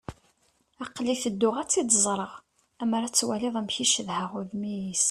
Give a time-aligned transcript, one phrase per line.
[0.83, 2.33] Aql-i tedduɣ ad tt-id-ẓreɣ.
[2.81, 4.99] Ammer ad twaliḍ amek i cedhaɣ udem-is.